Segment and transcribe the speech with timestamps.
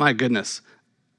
[0.00, 0.62] My goodness.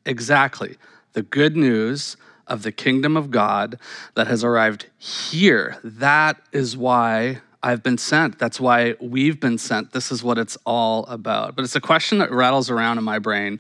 [0.08, 0.76] Exactly.
[1.14, 3.78] The good news of the kingdom of God
[4.16, 5.78] that has arrived here.
[5.84, 8.40] That is why I've been sent.
[8.40, 9.94] That's why we've been sent.
[9.94, 11.56] This is what it's all about.
[11.56, 13.60] But it's a question that rattles around in my brain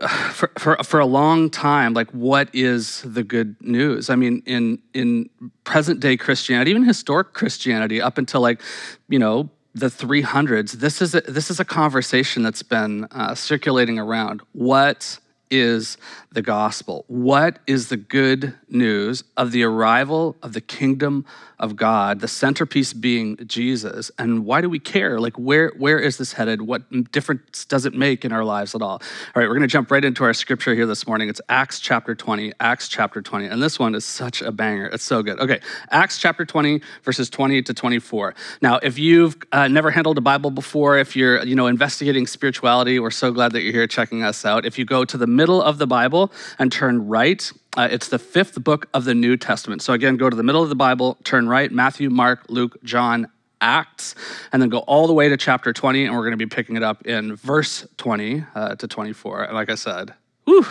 [0.00, 1.94] uh, for, for, for a long time.
[1.94, 4.10] Like, what is the good news?
[4.10, 5.30] I mean, in, in
[5.62, 8.60] present day Christianity, even historic Christianity, up until like,
[9.08, 13.98] you know, the 300s, this is a, this is a conversation that's been uh, circulating
[13.98, 14.42] around.
[14.52, 15.18] What
[15.50, 15.96] is
[16.32, 17.04] the gospel?
[17.08, 21.24] What is the good news of the arrival of the kingdom
[21.58, 24.10] of God, the centerpiece being Jesus?
[24.16, 25.18] And why do we care?
[25.18, 26.62] Like, where, where is this headed?
[26.62, 28.92] What difference does it make in our lives at all?
[28.92, 29.00] All
[29.34, 31.28] right, we're going to jump right into our scripture here this morning.
[31.28, 33.46] It's Acts chapter 20, Acts chapter 20.
[33.46, 34.86] And this one is such a banger.
[34.86, 35.40] It's so good.
[35.40, 35.60] Okay,
[35.90, 38.34] Acts chapter 20, verses 20 to 24.
[38.62, 43.00] Now, if you've uh, never handled a Bible before, if you're, you know, investigating spirituality,
[43.00, 44.64] we're so glad that you're here checking us out.
[44.64, 48.18] If you go to the middle of the Bible and turn right, uh, it's the
[48.18, 49.80] fifth book of the New Testament.
[49.80, 53.26] So again, go to the middle of the Bible, turn right, Matthew, Mark, Luke, John,
[53.62, 54.14] Acts,
[54.52, 56.76] and then go all the way to chapter 20, and we're going to be picking
[56.76, 59.44] it up in verse 20 uh, to 24.
[59.44, 60.12] And like I said,
[60.46, 60.66] whoo,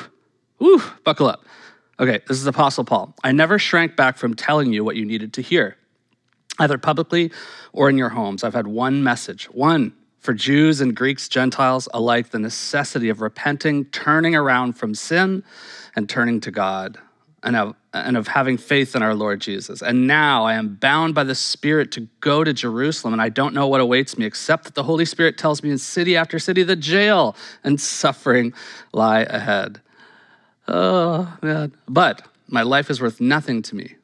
[0.60, 1.46] whoo, buckle up.
[2.00, 3.16] Okay, this is Apostle Paul.
[3.24, 5.78] I never shrank back from telling you what you needed to hear,
[6.60, 7.32] either publicly
[7.74, 8.44] or in your homes.
[8.44, 13.86] I've had one message, one for Jews and Greeks, Gentiles alike, the necessity of repenting,
[13.86, 15.44] turning around from sin,
[15.96, 16.98] and turning to God,
[17.42, 19.82] and of, and of having faith in our Lord Jesus.
[19.82, 23.54] And now I am bound by the Spirit to go to Jerusalem, and I don't
[23.54, 26.64] know what awaits me, except that the Holy Spirit tells me in city after city
[26.64, 28.54] the jail and suffering
[28.94, 29.82] lie ahead.
[30.68, 31.74] Oh, man.
[31.88, 33.96] But my life is worth nothing to me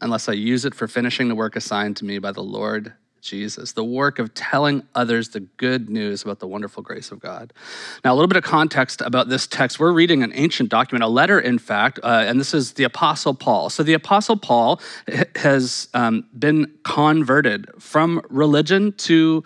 [0.00, 3.72] unless I use it for finishing the work assigned to me by the Lord Jesus,
[3.72, 7.52] the work of telling others the good news about the wonderful grace of God.
[8.04, 9.80] Now, a little bit of context about this text.
[9.80, 13.34] We're reading an ancient document, a letter, in fact, uh, and this is the Apostle
[13.34, 13.70] Paul.
[13.70, 14.80] So, the Apostle Paul
[15.36, 19.42] has um, been converted from religion to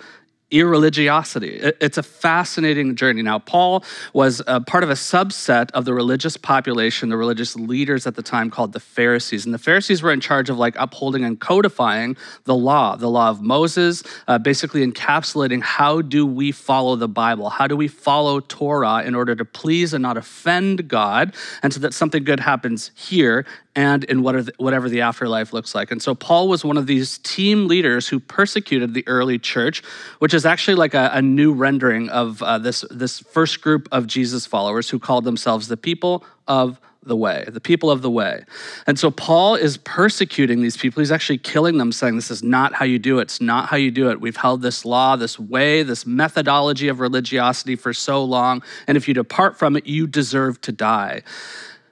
[0.50, 1.72] irreligiosity.
[1.80, 3.22] It's a fascinating journey.
[3.22, 8.06] Now, Paul was a part of a subset of the religious population, the religious leaders
[8.06, 9.44] at the time called the Pharisees.
[9.44, 13.30] And the Pharisees were in charge of like upholding and codifying the law, the law
[13.30, 17.50] of Moses, uh, basically encapsulating how do we follow the Bible?
[17.50, 21.34] How do we follow Torah in order to please and not offend God?
[21.62, 25.90] And so that something good happens here and in whatever the afterlife looks like.
[25.90, 29.82] And so Paul was one of these team leaders who persecuted the early church,
[30.18, 34.06] which is actually like a, a new rendering of uh, this, this first group of
[34.06, 38.44] Jesus followers who called themselves the people of the way, the people of the way.
[38.86, 41.00] And so Paul is persecuting these people.
[41.00, 43.22] He's actually killing them, saying, This is not how you do it.
[43.22, 44.20] It's not how you do it.
[44.20, 48.62] We've held this law, this way, this methodology of religiosity for so long.
[48.86, 51.22] And if you depart from it, you deserve to die.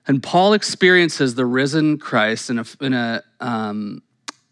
[0.09, 4.03] And Paul experiences the risen Christ in a, in a, um,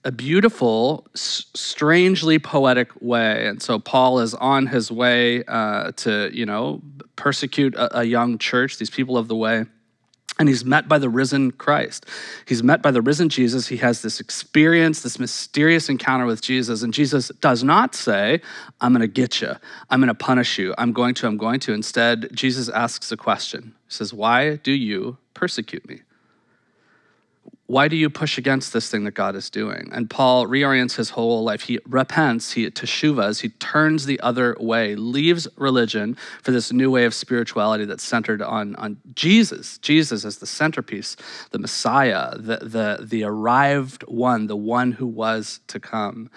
[0.04, 3.46] a beautiful, strangely poetic way.
[3.46, 6.82] And so Paul is on his way uh, to, you know,
[7.16, 9.64] persecute a, a young church, these people of the way.
[10.38, 12.04] And he's met by the risen Christ.
[12.46, 13.68] He's met by the risen Jesus.
[13.68, 16.82] He has this experience, this mysterious encounter with Jesus.
[16.82, 18.42] And Jesus does not say,
[18.82, 19.54] I'm going to get you.
[19.88, 20.74] I'm going to punish you.
[20.76, 21.72] I'm going to, I'm going to.
[21.72, 23.74] Instead, Jesus asks a question.
[23.86, 26.00] He says, Why do you persecute me?
[27.66, 29.90] Why do you push against this thing that God is doing?
[29.92, 31.62] And Paul reorients his whole life.
[31.62, 37.06] He repents, he teshuvas, he turns the other way, leaves religion for this new way
[37.06, 39.78] of spirituality that's centered on, on Jesus.
[39.78, 41.16] Jesus as the centerpiece,
[41.50, 46.30] the Messiah, the, the, the arrived one, the one who was to come.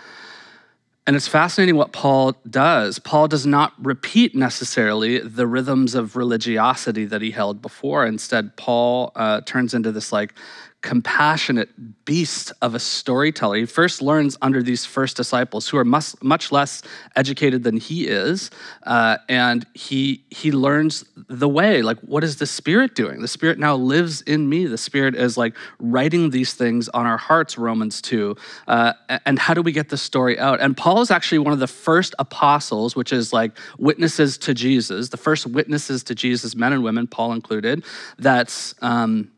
[1.09, 2.99] And it's fascinating what Paul does.
[2.99, 8.05] Paul does not repeat necessarily the rhythms of religiosity that he held before.
[8.05, 10.35] Instead, Paul uh, turns into this like
[10.81, 13.57] compassionate beast of a storyteller.
[13.57, 16.81] He first learns under these first disciples who are much, much less
[17.15, 18.49] educated than he is,
[18.83, 21.81] uh, and he he learns the way.
[21.81, 23.21] Like, what is the Spirit doing?
[23.21, 24.67] The Spirit now lives in me.
[24.67, 27.57] The Spirit is like writing these things on our hearts.
[27.57, 28.37] Romans two.
[28.67, 28.93] Uh,
[29.25, 30.61] and how do we get the story out?
[30.61, 35.09] And Paul is actually one of the first apostles, which is like witnesses to Jesus,
[35.09, 37.83] the first witnesses to Jesus, men and women, Paul included.
[38.17, 39.31] That's um,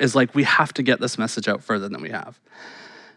[0.00, 2.38] is like we have to get this message out further than we have.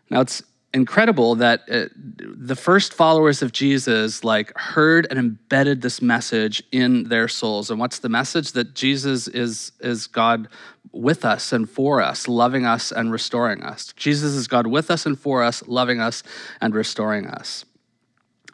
[0.10, 0.44] Now it's
[0.74, 7.06] incredible that it, the first followers of Jesus like heard and embedded this message in
[7.06, 7.72] their souls.
[7.72, 8.52] And what's the message?
[8.52, 10.48] That Jesus is is God
[10.92, 13.94] with us and for us, loving us and restoring us.
[13.96, 16.24] Jesus is God with us and for us, loving us
[16.62, 17.66] and restoring us.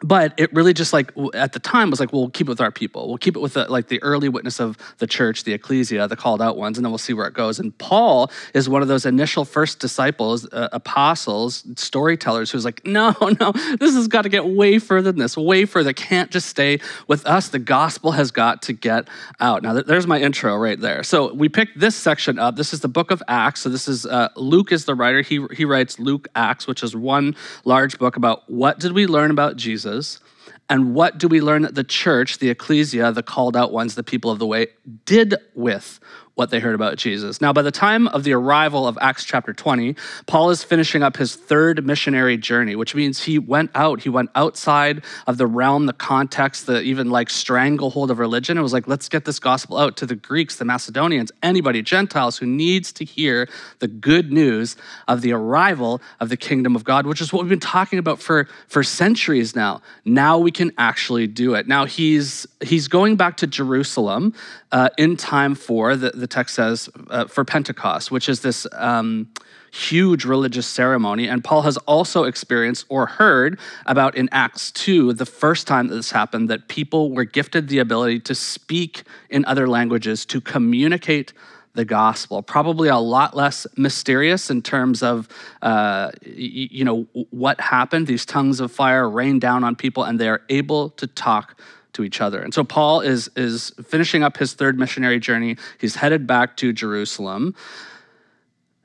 [0.04, 2.70] But it really just like at the time was like well, keep it with our
[2.70, 3.08] people.
[3.08, 6.14] We'll keep it with the, like the early witness of the church the ecclesia the
[6.14, 7.58] called out ones and then we'll see where it goes.
[7.58, 13.14] And paul is one of those initial first disciples uh, apostles storytellers who's like no
[13.40, 15.94] no this has got to get way further than this way further.
[15.94, 17.48] Can't just stay with us.
[17.48, 19.08] The gospel has got to get
[19.40, 19.62] out.
[19.62, 21.02] Now there's my intro right there.
[21.02, 22.56] So we picked this section up.
[22.56, 23.62] This is the book of acts.
[23.62, 25.22] So this is uh, luke is the writer.
[25.22, 27.34] He, he writes luke acts which is one
[27.64, 30.20] large book about what did we learn about jesus Jesus?
[30.68, 34.02] And what do we learn that the church, the ecclesia, the called out ones, the
[34.02, 34.68] people of the way,
[35.04, 36.00] did with
[36.34, 37.40] what they heard about Jesus.
[37.40, 39.94] Now, by the time of the arrival of Acts chapter 20,
[40.26, 44.02] Paul is finishing up his third missionary journey, which means he went out.
[44.02, 48.58] He went outside of the realm, the context, the even like stranglehold of religion.
[48.58, 52.38] It was like, let's get this gospel out to the Greeks, the Macedonians, anybody, Gentiles
[52.38, 53.48] who needs to hear
[53.78, 54.76] the good news
[55.06, 58.18] of the arrival of the kingdom of God, which is what we've been talking about
[58.18, 59.82] for, for centuries now.
[60.04, 61.68] Now we can actually do it.
[61.68, 64.34] Now he's he's going back to Jerusalem
[64.72, 69.28] uh, in time for, the, the text says, uh, for Pentecost, which is this um,
[69.72, 71.28] huge religious ceremony.
[71.28, 75.96] And Paul has also experienced or heard about in Acts 2, the first time that
[75.96, 81.32] this happened, that people were gifted the ability to speak in other languages, to communicate
[81.74, 82.40] the gospel.
[82.40, 85.28] Probably a lot less mysterious in terms of,
[85.60, 88.06] uh, you know, what happened.
[88.06, 91.60] These tongues of fire rain down on people, and they are able to talk
[91.94, 92.40] to each other.
[92.40, 95.56] And so Paul is, is finishing up his third missionary journey.
[95.78, 97.54] He's headed back to Jerusalem,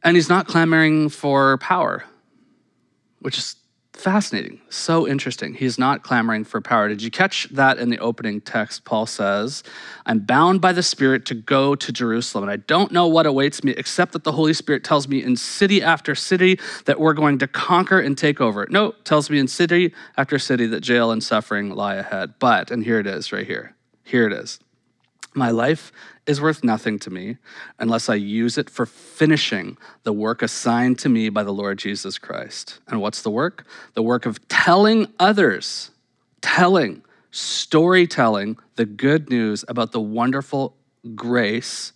[0.03, 2.05] and he's not clamoring for power,
[3.19, 3.55] which is
[3.99, 4.61] Fascinating.
[4.69, 5.55] So interesting.
[5.55, 6.87] He's not clamoring for power.
[6.87, 8.85] Did you catch that in the opening text?
[8.85, 9.61] Paul says,
[10.05, 13.61] I'm bound by the Spirit to go to Jerusalem, and I don't know what awaits
[13.61, 17.39] me except that the Holy Spirit tells me in city after city that we're going
[17.39, 18.65] to conquer and take over.
[18.69, 22.35] No, tells me in city after city that jail and suffering lie ahead.
[22.39, 23.75] But, and here it is right here.
[24.05, 24.59] Here it is.
[25.33, 25.91] My life
[26.25, 27.37] is worth nothing to me
[27.77, 32.17] unless I use it for finishing the work assigned to me by the Lord Jesus
[32.17, 32.79] Christ.
[32.87, 33.65] And what's the work?
[33.93, 35.91] The work of telling others,
[36.41, 40.75] telling, storytelling the good news about the wonderful
[41.15, 41.93] grace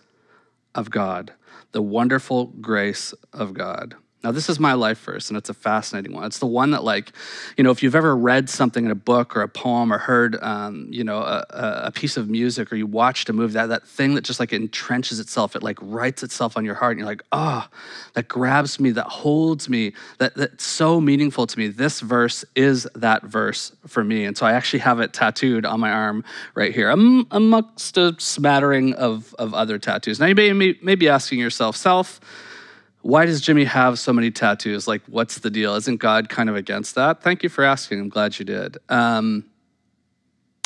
[0.76, 1.34] of God.
[1.72, 3.96] The wonderful grace of God.
[4.24, 6.24] Now, this is my life verse, and it's a fascinating one.
[6.24, 7.12] It's the one that, like,
[7.58, 10.42] you know, if you've ever read something in a book or a poem or heard,
[10.42, 13.86] um, you know, a, a, piece of music or you watched a movie, that, that
[13.86, 17.08] thing that just like entrenches itself, it like writes itself on your heart, and you're
[17.08, 17.68] like, oh,
[18.14, 21.68] that grabs me, that holds me, that, that's so meaningful to me.
[21.68, 24.24] This verse is that verse for me.
[24.24, 26.24] And so I actually have it tattooed on my arm
[26.56, 30.22] right here, I'm amongst a smattering of, of other tattoos.
[30.22, 32.22] Now, you may, may be asking yourself, self,
[33.04, 34.88] why does Jimmy have so many tattoos?
[34.88, 35.76] Like, what's the deal?
[35.76, 37.22] Isn't God kind of against that?
[37.22, 38.00] Thank you for asking.
[38.00, 38.78] I'm glad you did.
[38.88, 39.46] Um,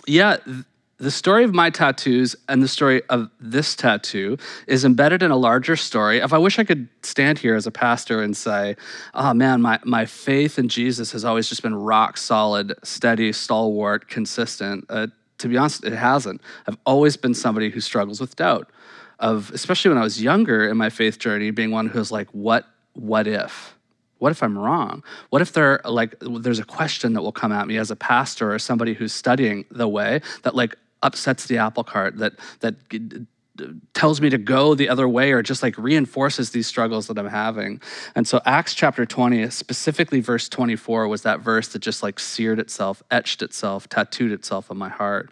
[0.06, 0.64] yeah, th-
[1.00, 4.38] the story of my tattoos and the story of this tattoo
[4.68, 6.20] is embedded in a larger story.
[6.20, 8.76] If I wish I could stand here as a pastor and say,
[9.14, 14.08] oh man, my, my faith in Jesus has always just been rock solid, steady, stalwart,
[14.08, 14.86] consistent.
[14.90, 15.08] Uh,
[15.40, 16.42] to be honest, it hasn't.
[16.68, 18.72] I've always been somebody who struggles with doubt
[19.20, 22.66] of especially when I was younger in my faith journey, being one who's like, what
[22.94, 23.76] what if?
[24.20, 25.04] What if I'm wrong?
[25.30, 28.54] What if there like there's a question that will come at me as a pastor
[28.54, 32.76] or somebody who's studying the way that like upsets the apple cart that that
[33.94, 37.28] tells me to go the other way or just like reinforces these struggles that I'm
[37.28, 37.82] having.
[38.16, 42.60] And so Acts chapter 20, specifically verse 24 was that verse that just like seared
[42.60, 45.32] itself, etched itself, tattooed itself on my heart.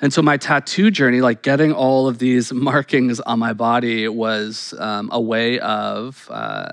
[0.00, 4.74] And so my tattoo journey, like getting all of these markings on my body, was
[4.78, 6.72] um, a way of uh,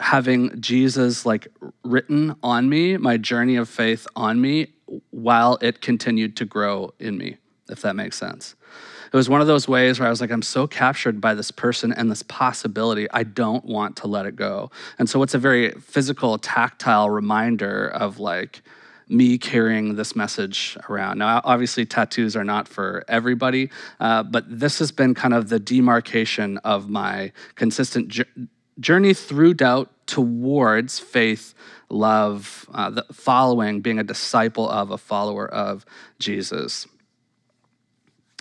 [0.00, 1.48] having Jesus like
[1.82, 4.68] written on me, my journey of faith on me,
[5.10, 7.36] while it continued to grow in me,
[7.68, 8.54] if that makes sense.
[9.12, 11.52] It was one of those ways where I was like, I'm so captured by this
[11.52, 14.72] person and this possibility, I don't want to let it go.
[14.98, 18.62] And so it's a very physical, tactile reminder of like,
[19.08, 21.18] me carrying this message around.
[21.18, 23.70] Now, obviously, tattoos are not for everybody,
[24.00, 28.18] uh, but this has been kind of the demarcation of my consistent
[28.80, 31.54] journey through doubt towards faith,
[31.88, 35.84] love, uh, the following, being a disciple of, a follower of
[36.18, 36.86] Jesus.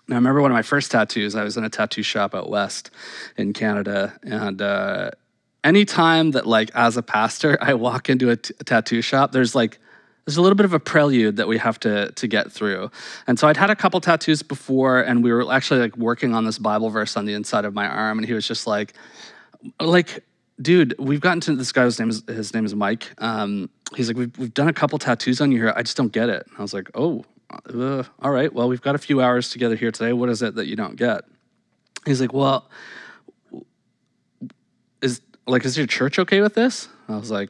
[0.08, 2.50] Now, I remember one of my first tattoos, I was in a tattoo shop out
[2.50, 2.92] west
[3.38, 5.12] in Canada, and uh,
[5.64, 9.56] anytime that, like, as a pastor, I walk into a, t- a tattoo shop, there's
[9.56, 9.80] like
[10.26, 12.90] there's a little bit of a prelude that we have to to get through.
[13.28, 16.46] And so I'd had a couple tattoos before, and we were actually like working on
[16.46, 18.94] this Bible verse on the inside of my arm, and he was just like,
[19.80, 20.24] like
[20.62, 21.84] dude, we've gotten to this guy.
[21.84, 23.12] guy's name is his name is Mike.
[23.18, 25.74] Um, he's like, we've, we've done a couple tattoos on you here.
[25.76, 26.46] I just don't get it.
[26.48, 27.26] And I was like, oh,
[27.74, 28.52] uh, all right.
[28.52, 30.14] Well, we've got a few hours together here today.
[30.14, 31.24] What is it that you don't get?
[32.06, 32.70] He's like, well,
[35.02, 36.88] is like, is your church okay with this?
[37.08, 37.50] I was like,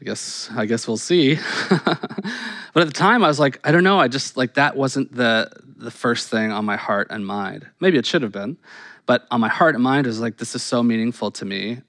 [0.00, 1.34] I guess, I guess we'll see.
[1.68, 3.98] but at the time, I was like, I don't know.
[3.98, 7.66] I just like that wasn't the the first thing on my heart and mind.
[7.80, 8.58] Maybe it should have been,
[9.06, 11.80] but on my heart and mind is like, this is so meaningful to me.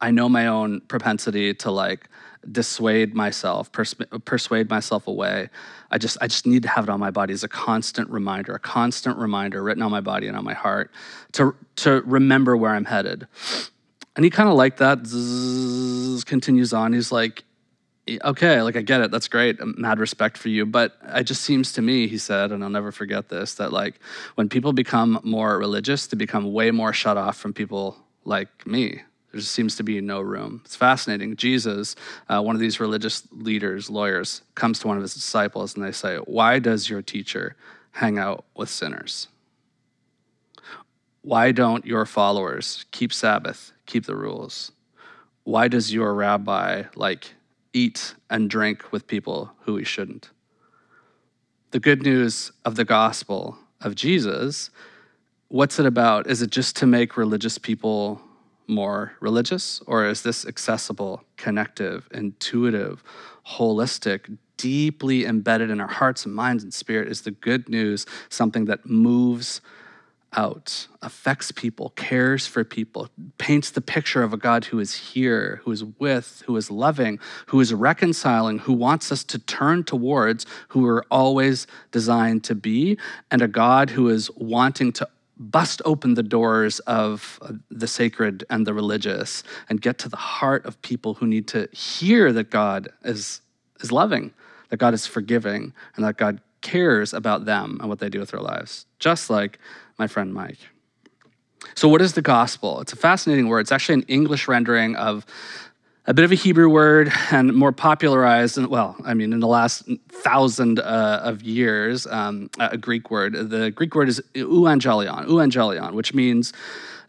[0.00, 2.08] I know my own propensity to like
[2.50, 5.48] dissuade myself, pers- persuade myself away.
[5.90, 8.54] I just, I just need to have it on my body as a constant reminder,
[8.54, 10.90] a constant reminder written on my body and on my heart
[11.32, 13.26] to, to remember where I'm headed.
[14.16, 16.94] And he kind of like that, zzz, continues on.
[16.94, 17.44] He's like,
[18.24, 19.10] okay, like I get it.
[19.10, 19.58] That's great.
[19.78, 20.64] Mad respect for you.
[20.64, 24.00] But it just seems to me, he said, and I'll never forget this, that like
[24.36, 29.02] when people become more religious, they become way more shut off from people like me.
[29.32, 30.62] There just seems to be no room.
[30.64, 31.36] It's fascinating.
[31.36, 31.94] Jesus,
[32.28, 35.92] uh, one of these religious leaders, lawyers, comes to one of his disciples and they
[35.92, 37.54] say, Why does your teacher
[37.90, 39.28] hang out with sinners?
[41.22, 44.72] Why don't your followers keep Sabbath, keep the rules?
[45.44, 47.34] Why does your rabbi like
[47.72, 50.30] eat and drink with people who he shouldn't?
[51.70, 54.70] The good news of the gospel of Jesus,
[55.48, 56.26] what's it about?
[56.26, 58.20] Is it just to make religious people
[58.68, 63.04] more religious, or is this accessible, connective, intuitive,
[63.46, 67.08] holistic, deeply embedded in our hearts and minds and spirit?
[67.08, 69.60] Is the good news something that moves
[70.36, 75.60] out, affects people, cares for people, paints the picture of a God who is here,
[75.64, 80.46] who is with, who is loving, who is reconciling, who wants us to turn towards
[80.68, 82.98] who we're always designed to be,
[83.30, 88.44] and a God who is wanting to bust open the doors of uh, the sacred
[88.48, 92.50] and the religious and get to the heart of people who need to hear that
[92.50, 93.40] God is,
[93.80, 94.32] is loving,
[94.70, 98.30] that God is forgiving, and that God cares about them and what they do with
[98.30, 99.58] their lives, just like
[99.98, 100.58] my friend Mike.
[101.74, 102.80] So, what is the gospel?
[102.80, 103.60] It's a fascinating word.
[103.60, 105.24] It's actually an English rendering of
[106.06, 109.88] a bit of a Hebrew word and more popularized, well, I mean, in the last
[110.08, 113.50] thousand uh, of years, um, a Greek word.
[113.50, 116.52] The Greek word is euangelion, euangelion, which means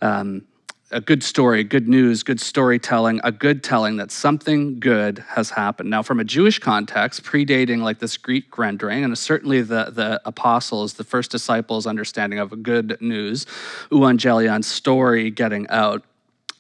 [0.01, 0.45] um,
[0.91, 5.89] a good story, good news, good storytelling, a good telling that something good has happened.
[5.89, 10.94] Now, from a Jewish context, predating like this Greek rendering, and certainly the, the apostles,
[10.94, 13.46] the first disciples' understanding of good news,
[13.91, 16.03] euangelion, story getting out,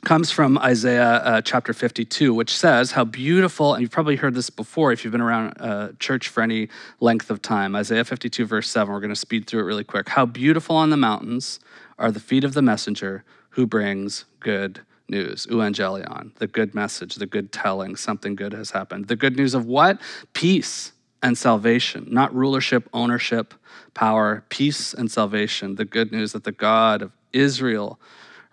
[0.03, 4.49] comes from Isaiah uh, chapter 52, which says how beautiful, and you've probably heard this
[4.49, 6.69] before if you've been around uh, church for any
[6.99, 7.75] length of time.
[7.75, 10.09] Isaiah 52, verse 7, we're going to speed through it really quick.
[10.09, 11.59] How beautiful on the mountains
[11.97, 13.23] are the feet of the messenger
[13.57, 19.07] who brings good news, euangelion, the good message, the good telling, something good has happened.
[19.07, 19.99] The good news of what?
[20.33, 20.91] Peace
[21.23, 23.55] and salvation, not rulership, ownership,
[23.95, 25.73] power, peace and salvation.
[25.73, 27.99] The good news that the God of Israel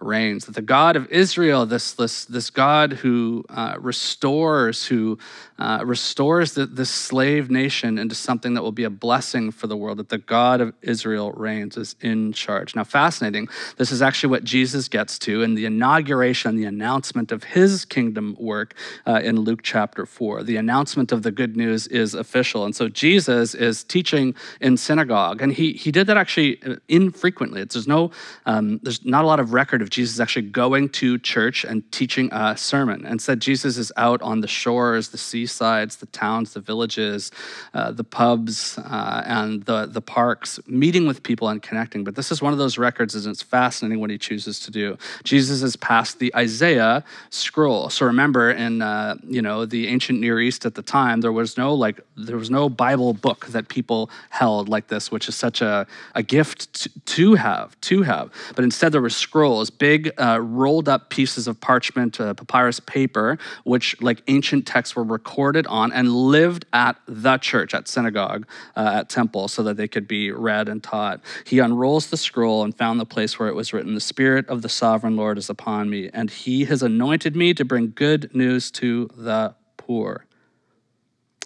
[0.01, 0.47] reigns.
[0.47, 5.19] That the God of Israel, this, this, this God who uh, restores, who
[5.59, 9.77] uh, restores the, this slave nation into something that will be a blessing for the
[9.77, 12.75] world, that the God of Israel reigns, is in charge.
[12.75, 17.45] Now, fascinating, this is actually what Jesus gets to in the inauguration, the announcement of
[17.45, 18.75] his kingdom work
[19.07, 20.43] uh, in Luke chapter 4.
[20.43, 22.65] The announcement of the good news is official.
[22.65, 27.65] And so Jesus is teaching in synagogue, and he, he did that actually uh, infrequently.
[27.65, 28.11] There's no,
[28.47, 32.29] um, there's not a lot of record of Jesus actually going to church and teaching
[32.33, 33.07] a sermon.
[33.07, 37.31] And said Jesus is out on the shores, the seasides, the towns, the villages,
[37.73, 42.03] uh, the pubs, uh, and the, the parks, meeting with people and connecting.
[42.03, 44.99] But this is one of those records, and it's fascinating what he chooses to do.
[45.23, 47.91] Jesus has passed the Isaiah scroll.
[47.91, 51.57] So remember, in uh, you know the ancient Near East at the time, there was
[51.57, 55.61] no like there was no Bible book that people held like this, which is such
[55.61, 58.31] a, a gift to, to have, to have.
[58.57, 63.39] But instead, there were scrolls big uh, rolled up pieces of parchment, uh, papyrus paper,
[63.65, 69.01] which like ancient texts were recorded on and lived at the church, at synagogue, uh,
[69.01, 71.21] at temple, so that they could be read and taught.
[71.45, 74.63] He unrolls the scroll and found the place where it was written, The Spirit of
[74.63, 78.71] the sovereign Lord is upon me, and he has anointed me to bring good news
[78.73, 80.27] to the poor.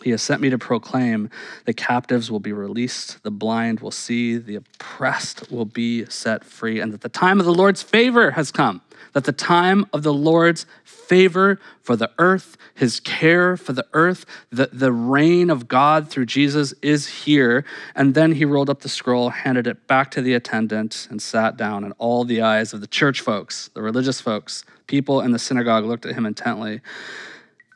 [0.03, 1.29] He has sent me to proclaim
[1.65, 6.81] the captives will be released, the blind will see, the oppressed will be set free,
[6.81, 8.81] and that the time of the Lord's favor has come.
[9.13, 14.27] That the time of the Lord's favor for the earth, his care for the earth,
[14.51, 17.65] the, the reign of God through Jesus is here.
[17.95, 21.57] And then he rolled up the scroll, handed it back to the attendant, and sat
[21.57, 21.83] down.
[21.83, 25.85] And all the eyes of the church folks, the religious folks, people in the synagogue
[25.85, 26.83] looked at him intently.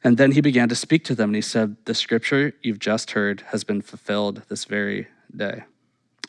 [0.04, 3.12] And then he began to speak to them, and he said, The scripture you've just
[3.12, 5.64] heard has been fulfilled this very day.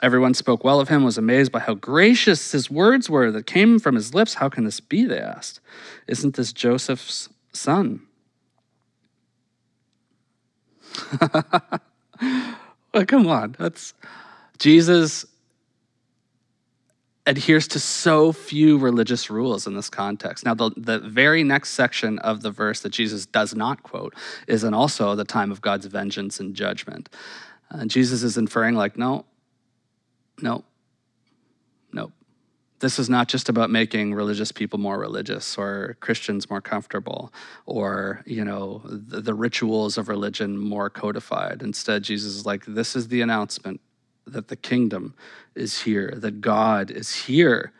[0.01, 3.79] Everyone spoke well of him, was amazed by how gracious his words were that came
[3.79, 4.35] from his lips.
[4.35, 5.05] How can this be?
[5.05, 5.59] They asked.
[6.07, 8.01] Isn't this Joseph's son?
[12.93, 13.55] well, come on.
[13.57, 13.93] That's
[14.59, 15.25] Jesus
[17.25, 20.45] adheres to so few religious rules in this context.
[20.45, 24.13] Now, the, the very next section of the verse that Jesus does not quote
[24.47, 27.09] is in also the time of God's vengeance and judgment.
[27.73, 29.25] Uh, and Jesus is inferring, like, no,
[30.41, 30.65] no,
[31.93, 32.11] no.
[32.79, 37.31] This is not just about making religious people more religious or Christians more comfortable
[37.65, 41.61] or, you know, the, the rituals of religion more codified.
[41.61, 43.79] Instead, Jesus is like, this is the announcement
[44.25, 45.15] that the kingdom
[45.55, 47.71] is here, that God is here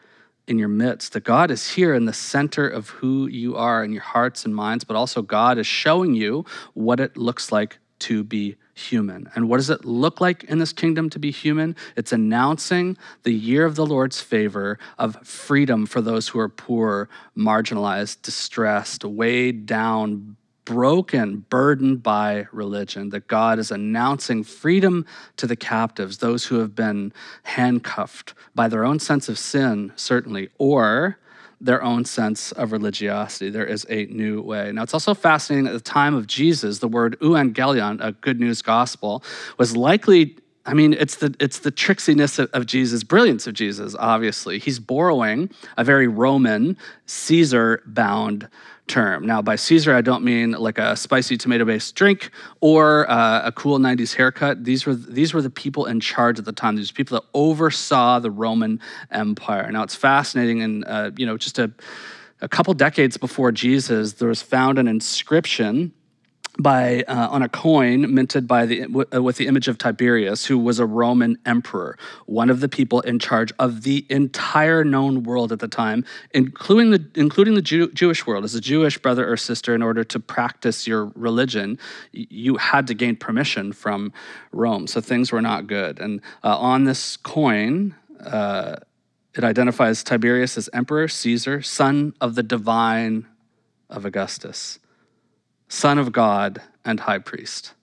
[0.48, 3.94] in your midst, that God is here in the center of who you are in
[3.94, 8.24] your hearts and minds, but also God is showing you what it looks like to
[8.24, 9.30] be human.
[9.36, 11.76] And what does it look like in this kingdom to be human?
[11.96, 17.08] It's announcing the year of the Lord's favor of freedom for those who are poor,
[17.38, 25.06] marginalized, distressed, weighed down, broken, burdened by religion, that God is announcing freedom
[25.38, 30.50] to the captives, those who have been handcuffed by their own sense of sin, certainly,
[30.58, 31.18] or
[31.60, 33.50] their own sense of religiosity.
[33.50, 34.72] There is a new way.
[34.72, 38.62] Now, it's also fascinating at the time of Jesus, the word euangelion, a good news
[38.62, 39.24] gospel,
[39.58, 43.96] was likely I mean, it's the it's the tricksiness of, of, Jesus, brilliance of Jesus.
[44.00, 48.48] Obviously, he's borrowing a very Roman, Caesar-bound
[48.88, 49.26] term.
[49.26, 53.78] Now, by Caesar, I don't mean like a spicy tomato-based drink or uh, a cool
[53.78, 54.64] '90s haircut.
[54.64, 56.78] These were these were the people in charge at the time.
[56.78, 58.80] These people that oversaw the Roman
[59.12, 59.70] Empire.
[59.70, 61.72] Now, it's fascinating, and uh, you know, just a
[62.40, 65.94] a couple decades before Jesus, there was found an inscription
[66.60, 68.84] by uh, on a coin minted by the
[69.14, 73.02] uh, with the image of Tiberius, who was a Roman emperor, one of the people
[73.02, 77.92] in charge of the entire known world at the time, including the including the Jew,
[77.92, 78.44] Jewish world.
[78.44, 81.80] As a Jewish brother or sister, in order to practice your religion,
[82.12, 84.14] you had to gain permission from
[84.52, 84.86] Rome.
[84.86, 86.00] So things were not good.
[86.00, 87.96] And uh, on this coin.
[88.24, 88.78] Uh,
[89.36, 93.26] it identifies Tiberius as emperor, Caesar, son of the divine
[93.90, 94.78] of Augustus
[95.68, 97.74] Son of God, and High Priest.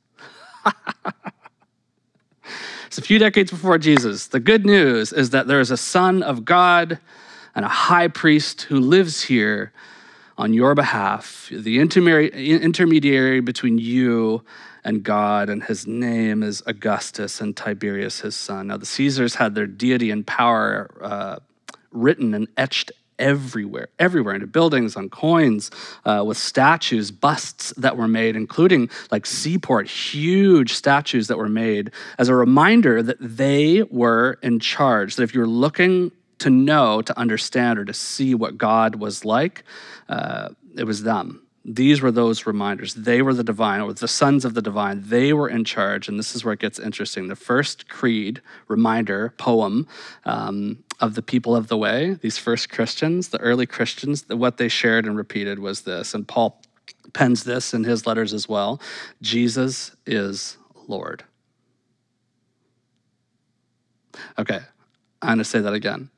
[2.87, 4.29] it's a few decades before Jesus.
[4.29, 6.99] The good news is that there is a Son of God
[7.55, 9.73] and a High Priest who lives here
[10.38, 14.43] on your behalf, the intermediary between you
[14.85, 18.69] and God, and his name is Augustus and Tiberius, his son.
[18.69, 21.37] Now, the Caesars had their deity and power uh,
[21.93, 25.70] written and etched everywhere, everywhere, into buildings, on coins,
[26.04, 31.92] uh, with statues, busts that were made, including like Seaport, huge statues that were made
[32.18, 35.16] as a reminder that they were in charge.
[35.16, 39.62] That if you're looking to know, to understand, or to see what God was like,
[40.09, 41.46] uh, it was them.
[41.64, 42.94] These were those reminders.
[42.94, 45.03] They were the divine, or the sons of the divine.
[45.07, 46.09] They were in charge.
[46.09, 47.29] And this is where it gets interesting.
[47.29, 49.87] The first creed, reminder, poem
[50.25, 54.68] um, of the people of the way, these first Christians, the early Christians, what they
[54.68, 56.14] shared and repeated was this.
[56.14, 56.62] And Paul
[57.12, 58.81] pens this in his letters as well
[59.20, 61.25] Jesus is Lord.
[64.38, 64.61] Okay,
[65.23, 66.11] I'm going to say that again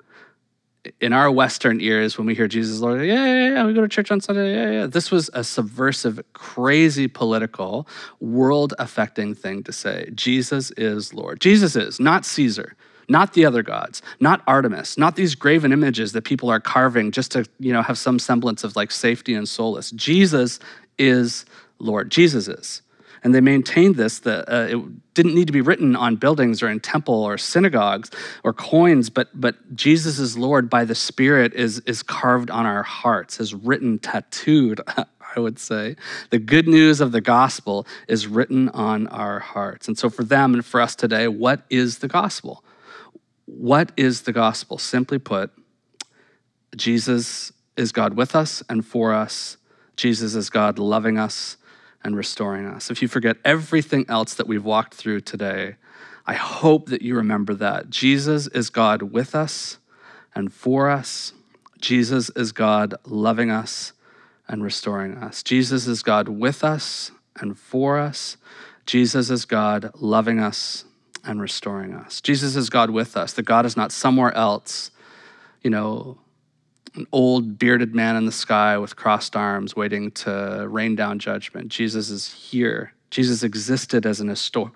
[1.00, 3.88] in our Western ears, when we hear Jesus Lord, yeah, yeah, yeah, we go to
[3.88, 4.86] church on Sunday, yeah, yeah.
[4.86, 7.86] This was a subversive, crazy political,
[8.20, 10.10] world affecting thing to say.
[10.14, 11.40] Jesus is Lord.
[11.40, 12.74] Jesus is, not Caesar,
[13.08, 17.30] not the other gods, not Artemis, not these graven images that people are carving just
[17.32, 19.92] to, you know, have some semblance of like safety and solace.
[19.92, 20.58] Jesus
[20.98, 21.44] is
[21.78, 22.10] Lord.
[22.10, 22.82] Jesus is
[23.24, 26.68] and they maintained this that uh, it didn't need to be written on buildings or
[26.68, 28.10] in temple or synagogues
[28.44, 32.82] or coins but but jesus is lord by the spirit is is carved on our
[32.82, 34.80] hearts is written tattooed
[35.34, 35.96] I would say.
[36.30, 39.88] The good news of the gospel is written on our hearts.
[39.88, 42.62] And so, for them and for us today, what is the gospel?
[43.46, 44.78] What is the gospel?
[44.78, 45.50] Simply put,
[46.76, 49.56] Jesus is God with us and for us.
[49.96, 51.56] Jesus is God loving us
[52.04, 52.90] and restoring us.
[52.90, 55.76] If you forget everything else that we've walked through today,
[56.26, 57.90] I hope that you remember that.
[57.90, 59.78] Jesus is God with us
[60.34, 61.32] and for us.
[61.80, 63.92] Jesus is God loving us
[64.48, 65.42] and restoring us.
[65.42, 68.36] Jesus is God with us and for us.
[68.86, 70.84] Jesus is God loving us
[71.24, 72.20] and restoring us.
[72.20, 74.90] Jesus is God with us, that God is not somewhere else,
[75.62, 76.18] you know,
[76.94, 81.68] an old bearded man in the sky with crossed arms waiting to rain down judgment.
[81.68, 82.92] Jesus is here.
[83.10, 84.72] Jesus existed as an historic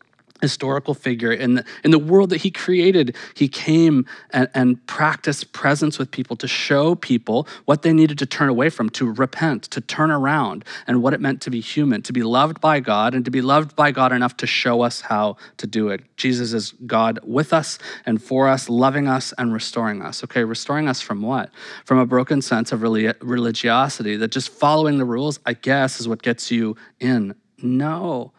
[0.46, 1.32] historical figure.
[1.32, 6.08] In the, in the world that he created he came and, and practiced presence with
[6.12, 10.12] people to show people what they needed to turn away from to repent to turn
[10.12, 13.30] around and what it meant to be human to be loved by god and to
[13.32, 16.00] be loved by god enough to show us how to do it.
[16.16, 20.22] Jesus is god with us and for us loving us and restoring us.
[20.22, 21.50] Okay restoring us from what?
[21.84, 26.22] From a broken sense of religiosity that just following the rules i guess is what
[26.22, 27.34] gets you in.
[27.58, 28.32] No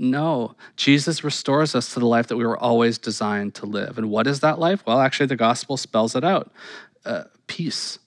[0.00, 3.98] no, Jesus restores us to the life that we were always designed to live.
[3.98, 4.82] And what is that life?
[4.86, 6.50] Well, actually, the gospel spells it out
[7.04, 7.98] uh, peace,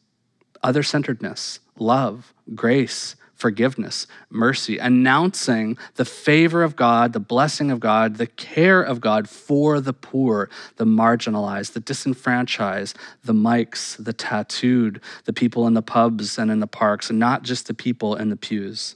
[0.63, 8.15] other centeredness, love, grace, forgiveness, mercy, announcing the favor of God, the blessing of God,
[8.15, 14.99] the care of God for the poor, the marginalized, the disenfranchised, the Mikes, the tattooed,
[15.25, 18.29] the people in the pubs and in the parks, and not just the people in
[18.29, 18.95] the pews.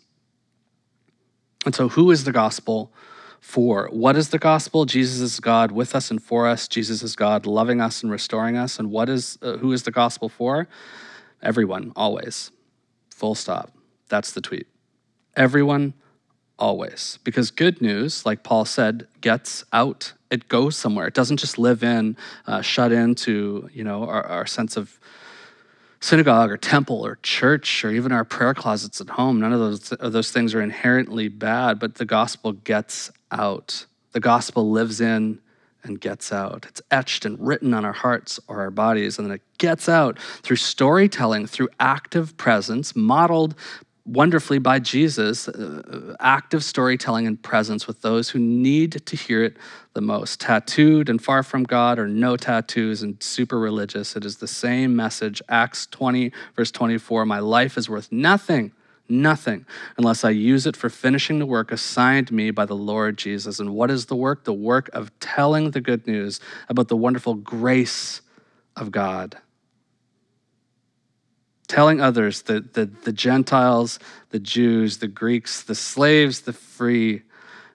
[1.67, 2.93] And so, who is the gospel
[3.41, 3.89] for?
[3.91, 4.85] What is the gospel?
[4.85, 6.65] Jesus is God with us and for us.
[6.65, 8.79] Jesus is God loving us and restoring us.
[8.79, 10.69] And what is uh, who is the gospel for?
[11.43, 12.51] Everyone, always.
[13.09, 13.73] Full stop.
[14.07, 14.65] That's the tweet.
[15.35, 15.93] Everyone,
[16.57, 17.19] always.
[17.25, 20.13] Because good news, like Paul said, gets out.
[20.31, 21.07] It goes somewhere.
[21.07, 25.01] It doesn't just live in, uh, shut into, you know, our, our sense of
[25.99, 29.39] synagogue or temple or church or even our prayer closets at home.
[29.39, 33.85] None of those, of those things are inherently bad, but the gospel gets out.
[34.11, 35.39] The gospel lives in
[35.83, 36.65] and gets out.
[36.67, 40.19] It's etched and written on our hearts or our bodies, and then it gets out
[40.19, 43.55] through storytelling, through active presence, modeled
[44.07, 49.57] wonderfully by Jesus, uh, active storytelling and presence with those who need to hear it
[49.93, 50.39] the most.
[50.39, 54.15] Tattooed and far from God, or no tattoos and super religious.
[54.15, 55.41] It is the same message.
[55.49, 58.71] Acts 20, verse 24 My life is worth nothing,
[59.09, 59.65] nothing,
[59.97, 63.59] unless I use it for finishing the work assigned me by the Lord Jesus.
[63.59, 64.45] And what is the work?
[64.45, 66.39] The work of telling the good news
[66.69, 68.21] about the wonderful grace
[68.75, 69.37] of God
[71.67, 73.99] telling others, the, the, the Gentiles,
[74.29, 77.23] the Jews, the Greeks, the slaves, the free,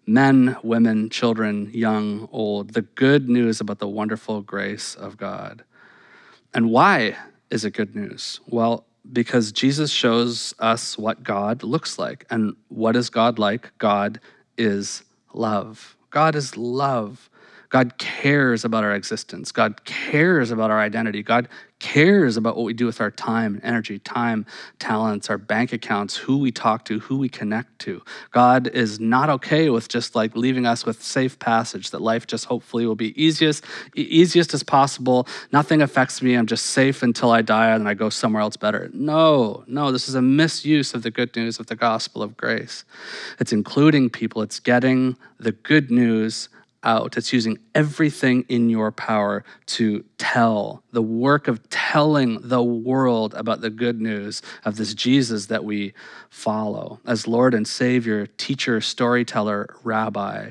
[0.07, 5.64] men, women, children, young, old, the good news about the wonderful grace of God.
[6.55, 7.16] And why
[7.50, 8.40] is it good news?
[8.46, 12.24] Well, because Jesus shows us what God looks like.
[12.31, 13.76] And what is God like?
[13.78, 14.20] God
[14.57, 15.02] is
[15.35, 15.96] love.
[16.11, 17.28] God is love.
[17.68, 19.50] God cares about our existence.
[19.50, 21.22] God cares about our identity.
[21.22, 21.48] God
[21.82, 24.46] cares about what we do with our time, energy, time,
[24.78, 28.00] talents, our bank accounts, who we talk to, who we connect to.
[28.30, 32.44] God is not okay with just like leaving us with safe passage that life just
[32.44, 33.64] hopefully will be easiest
[33.96, 35.26] easiest as possible.
[35.52, 36.34] Nothing affects me.
[36.34, 38.88] I'm just safe until I die and then I go somewhere else better.
[38.94, 42.84] No, no, this is a misuse of the good news of the gospel of grace.
[43.40, 46.48] It's including people, it's getting the good news
[46.84, 47.16] out.
[47.16, 53.60] It's using everything in your power to tell the work of telling the world about
[53.60, 55.94] the good news of this Jesus that we
[56.30, 60.50] follow as Lord and Savior, teacher, storyteller, rabbi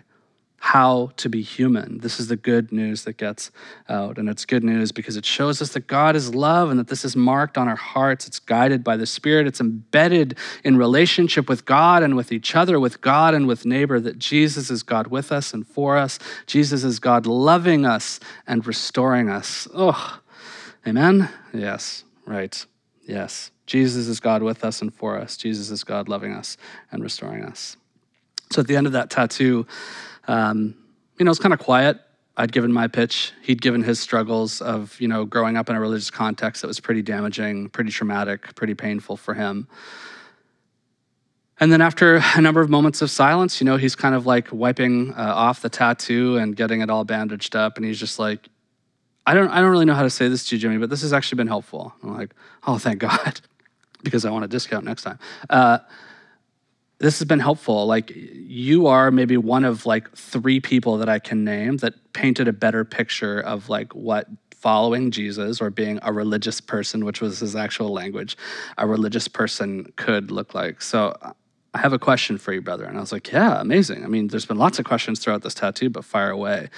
[0.63, 1.97] how to be human.
[1.97, 3.49] This is the good news that gets
[3.89, 4.19] out.
[4.19, 7.03] And it's good news because it shows us that God is love and that this
[7.03, 8.27] is marked on our hearts.
[8.27, 9.47] It's guided by the Spirit.
[9.47, 13.99] It's embedded in relationship with God and with each other, with God and with neighbor,
[14.01, 16.19] that Jesus is God with us and for us.
[16.45, 19.67] Jesus is God loving us and restoring us.
[19.73, 20.19] Oh,
[20.85, 21.27] amen?
[21.55, 22.63] Yes, right.
[23.03, 23.49] Yes.
[23.65, 25.37] Jesus is God with us and for us.
[25.37, 26.55] Jesus is God loving us
[26.91, 27.77] and restoring us.
[28.51, 29.65] So at the end of that tattoo,
[30.27, 30.75] um,
[31.17, 31.99] you know, it was kind of quiet.
[32.37, 33.33] I'd given my pitch.
[33.41, 36.79] He'd given his struggles of, you know, growing up in a religious context that was
[36.79, 39.67] pretty damaging, pretty traumatic, pretty painful for him.
[41.59, 44.47] And then after a number of moments of silence, you know, he's kind of like
[44.51, 47.77] wiping uh, off the tattoo and getting it all bandaged up.
[47.77, 48.49] And he's just like,
[49.27, 51.03] I don't, I don't really know how to say this to you, Jimmy, but this
[51.03, 51.93] has actually been helpful.
[52.01, 52.33] I'm like,
[52.65, 53.41] oh, thank God,
[54.01, 55.19] because I want a discount next time.
[55.49, 55.79] Uh,
[57.01, 57.87] this has been helpful.
[57.87, 62.47] Like you are maybe one of like three people that I can name that painted
[62.47, 67.39] a better picture of like what following Jesus or being a religious person, which was
[67.39, 68.37] his actual language,
[68.77, 70.83] a religious person could look like.
[70.83, 71.17] So
[71.73, 72.85] I have a question for you, brother.
[72.85, 74.03] And I was like, Yeah, amazing.
[74.03, 76.69] I mean, there's been lots of questions throughout this tattoo, but fire away.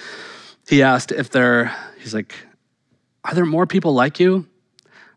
[0.66, 2.34] He asked if there, he's like,
[3.24, 4.48] Are there more people like you?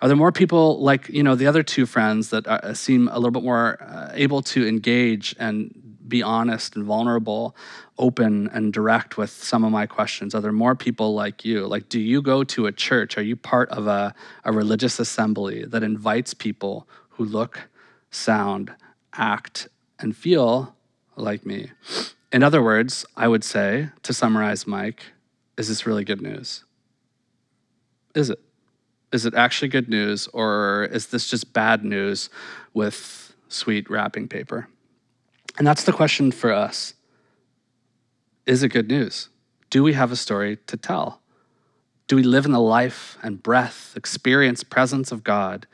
[0.02, 3.16] Are there more people like, you know, the other two friends that are, seem a
[3.16, 5.74] little bit more uh, able to engage and
[6.08, 7.56] be honest and vulnerable,
[7.98, 10.34] open and direct with some of my questions?
[10.36, 11.66] Are there more people like you?
[11.68, 13.18] Like, do you go to a church?
[13.18, 17.70] Are you part of a, a religious assembly that invites people who look,
[18.12, 18.74] sound,
[19.14, 19.68] act,
[20.00, 20.76] and feel
[21.16, 21.72] like me?
[22.32, 25.04] In other words, I would say, to summarize, Mike,
[25.58, 26.64] is this really good news?
[28.14, 28.40] Is it?
[29.12, 32.30] Is it actually good news, or is this just bad news
[32.74, 34.68] with sweet wrapping paper?
[35.58, 36.94] And that's the question for us.
[38.46, 39.30] Is it good news?
[39.70, 41.22] Do we have a story to tell?
[42.08, 45.68] Do we live in the life and breath, experience, presence of God,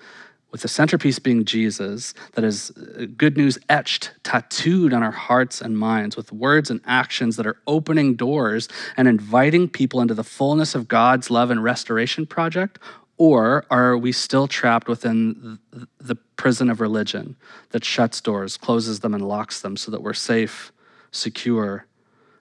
[0.51, 5.61] with the centerpiece being Jesus, that is uh, good news etched, tattooed on our hearts
[5.61, 10.23] and minds, with words and actions that are opening doors and inviting people into the
[10.23, 12.77] fullness of God's love and restoration project?
[13.17, 15.59] Or are we still trapped within
[15.99, 17.35] the prison of religion
[17.69, 20.71] that shuts doors, closes them, and locks them so that we're safe,
[21.11, 21.85] secure,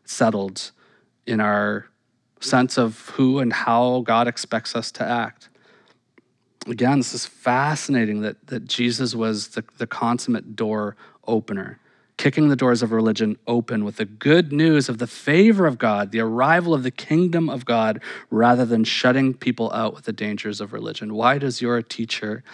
[0.05, 0.73] settled
[1.27, 1.87] in our
[2.41, 5.51] sense of who and how God expects us to act?
[6.67, 11.81] Again, this is fascinating that, that Jesus was the, the consummate door opener
[12.17, 16.13] kicking the doors of religion open with the good news of the favor of God,
[16.13, 20.61] the arrival of the kingdom of God, rather than shutting people out with the dangers
[20.61, 21.15] of religion.
[21.15, 22.45] Why does your teacher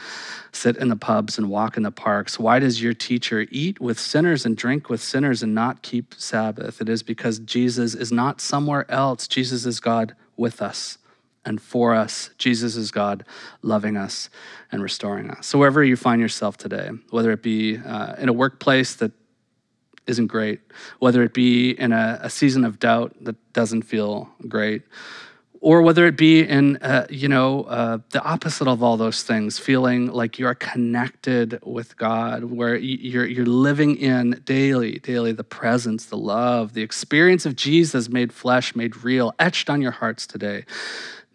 [0.53, 2.39] sit in the pubs and walk in the parks?
[2.39, 6.81] Why does your teacher eat with sinners and drink with sinners and not keep Sabbath?
[6.81, 9.29] It is because Jesus is not somewhere else.
[9.29, 10.99] Jesus is God with us
[11.45, 12.31] and for us.
[12.39, 13.25] Jesus is God
[13.63, 14.31] loving us
[14.71, 15.47] and restoring us.
[15.47, 19.13] So, wherever you find yourself today, whether it be uh, in a workplace that
[20.09, 20.61] isn't great,
[20.99, 24.83] whether it be in a, a season of doubt that doesn't feel great,
[25.61, 29.59] or whether it be in uh, you know uh, the opposite of all those things
[29.59, 36.07] feeling like you're connected with god where you're, you're living in daily daily the presence
[36.07, 40.65] the love the experience of jesus made flesh made real etched on your hearts today.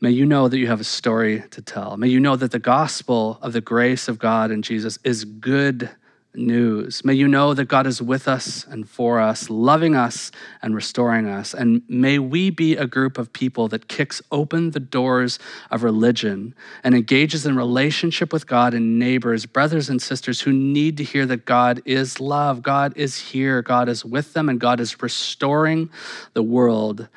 [0.02, 1.96] May you know that you have a story to tell.
[1.96, 5.90] May you know that the gospel of the grace of god in jesus is good
[6.36, 7.04] news.
[7.06, 11.28] May you know that God is with us and for us, loving us and restoring
[11.28, 11.54] us.
[11.54, 15.40] And may we be a group of people that kicks open the doors
[15.72, 20.98] of religion and engages in relationship with God and neighbors, brothers and sisters who need
[20.98, 24.80] to hear that God is love, God is here, God is with them, and God
[24.80, 25.90] is restoring
[26.34, 27.08] the world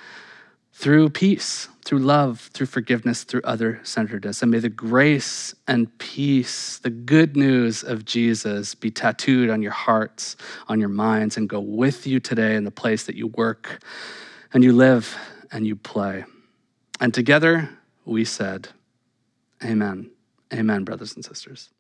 [0.77, 4.43] through peace, through love, through forgiveness, through other centeredness.
[4.43, 9.73] And may the grace and peace, the good news of Jesus be tattooed on your
[9.73, 10.37] hearts,
[10.69, 13.83] on your minds, and go with you today in the place that you work
[14.53, 15.17] and you live
[15.51, 16.27] and you play.
[17.01, 17.71] And together
[18.05, 18.69] we said,
[19.65, 20.11] Amen.
[20.53, 21.71] Amen, brothers and sisters.